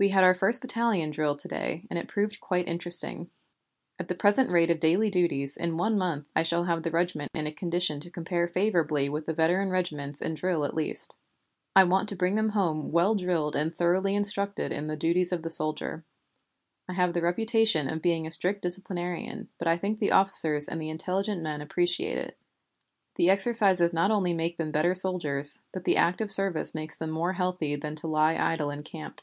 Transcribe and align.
We 0.00 0.10
had 0.10 0.22
our 0.22 0.32
first 0.32 0.60
battalion 0.60 1.10
drill 1.10 1.34
to 1.34 1.48
day 1.48 1.84
and 1.90 1.98
it 1.98 2.06
proved 2.06 2.40
quite 2.40 2.68
interesting. 2.68 3.30
At 3.98 4.06
the 4.06 4.14
present 4.14 4.48
rate 4.48 4.70
of 4.70 4.78
daily 4.78 5.10
duties 5.10 5.56
in 5.56 5.76
one 5.76 5.98
month 5.98 6.26
I 6.36 6.44
shall 6.44 6.62
have 6.66 6.84
the 6.84 6.92
regiment 6.92 7.32
in 7.34 7.48
a 7.48 7.52
condition 7.52 7.98
to 8.02 8.08
compare 8.08 8.46
favorably 8.46 9.08
with 9.08 9.26
the 9.26 9.34
veteran 9.34 9.70
regiments 9.70 10.22
in 10.22 10.34
drill 10.34 10.64
at 10.64 10.76
least. 10.76 11.18
I 11.74 11.82
want 11.82 12.08
to 12.10 12.14
bring 12.14 12.36
them 12.36 12.50
home 12.50 12.92
well 12.92 13.16
drilled 13.16 13.56
and 13.56 13.74
thoroughly 13.76 14.14
instructed 14.14 14.72
in 14.72 14.86
the 14.86 14.94
duties 14.94 15.32
of 15.32 15.42
the 15.42 15.50
soldier. 15.50 16.04
I 16.88 16.92
have 16.92 17.12
the 17.12 17.20
reputation 17.22 17.88
of 17.92 18.00
being 18.00 18.24
a 18.24 18.30
strict 18.30 18.62
disciplinarian, 18.62 19.48
but 19.58 19.66
I 19.66 19.76
think 19.76 19.98
the 19.98 20.12
officers 20.12 20.68
and 20.68 20.80
the 20.80 20.90
intelligent 20.90 21.42
men 21.42 21.60
appreciate 21.60 22.18
it. 22.18 22.38
The 23.16 23.30
exercises 23.30 23.92
not 23.92 24.12
only 24.12 24.32
make 24.32 24.58
them 24.58 24.70
better 24.70 24.94
soldiers, 24.94 25.62
but 25.72 25.82
the 25.82 25.96
active 25.96 26.30
service 26.30 26.72
makes 26.72 26.96
them 26.96 27.10
more 27.10 27.32
healthy 27.32 27.74
than 27.74 27.96
to 27.96 28.06
lie 28.06 28.36
idle 28.36 28.70
in 28.70 28.84
camp. 28.84 29.22